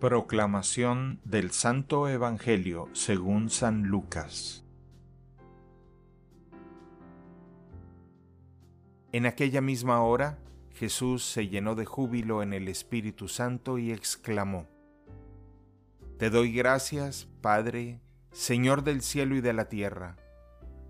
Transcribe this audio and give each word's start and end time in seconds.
Proclamación 0.00 1.20
del 1.26 1.50
Santo 1.50 2.08
Evangelio 2.08 2.88
según 2.94 3.50
San 3.50 3.82
Lucas 3.82 4.64
En 9.12 9.26
aquella 9.26 9.60
misma 9.60 10.02
hora, 10.02 10.38
Jesús 10.72 11.22
se 11.22 11.48
llenó 11.48 11.74
de 11.74 11.84
júbilo 11.84 12.42
en 12.42 12.54
el 12.54 12.68
Espíritu 12.68 13.28
Santo 13.28 13.76
y 13.76 13.92
exclamó, 13.92 14.66
Te 16.16 16.30
doy 16.30 16.54
gracias, 16.54 17.28
Padre, 17.42 18.00
Señor 18.32 18.84
del 18.84 19.02
cielo 19.02 19.36
y 19.36 19.42
de 19.42 19.52
la 19.52 19.68
tierra, 19.68 20.16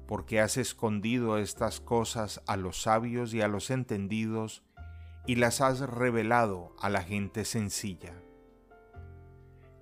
porque 0.06 0.38
has 0.38 0.56
escondido 0.56 1.36
estas 1.38 1.80
cosas 1.80 2.42
a 2.46 2.56
los 2.56 2.82
sabios 2.82 3.34
y 3.34 3.40
a 3.40 3.48
los 3.48 3.70
entendidos, 3.70 4.62
y 5.26 5.34
las 5.34 5.60
has 5.60 5.80
revelado 5.80 6.76
a 6.80 6.90
la 6.90 7.02
gente 7.02 7.44
sencilla. 7.44 8.14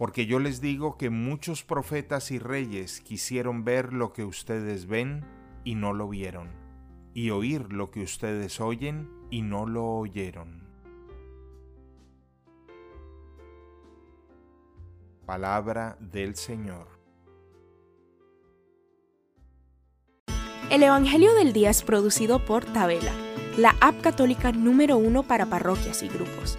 porque 0.00 0.24
yo 0.24 0.38
les 0.38 0.62
digo 0.62 0.96
que 0.96 1.10
muchos 1.10 1.62
profetas 1.62 2.30
y 2.30 2.38
reyes 2.38 3.02
quisieron 3.02 3.64
ver 3.64 3.92
lo 3.92 4.14
que 4.14 4.24
ustedes 4.24 4.86
ven 4.86 5.26
y 5.62 5.74
no 5.74 5.92
lo 5.92 6.08
vieron, 6.08 6.48
y 7.12 7.28
oír 7.28 7.70
lo 7.70 7.90
que 7.90 8.00
ustedes 8.00 8.62
oyen 8.62 9.10
y 9.28 9.42
no 9.42 9.66
lo 9.66 9.84
oyeron. 9.84 10.66
Palabra 15.26 15.98
del 16.00 16.34
Señor. 16.34 16.88
El 20.70 20.82
Evangelio 20.82 21.34
del 21.34 21.52
Día 21.52 21.68
es 21.68 21.82
producido 21.82 22.42
por 22.42 22.64
Tabela, 22.64 23.12
la 23.58 23.76
app 23.82 24.00
católica 24.00 24.50
número 24.50 24.96
uno 24.96 25.24
para 25.24 25.44
parroquias 25.44 26.02
y 26.02 26.08
grupos. 26.08 26.58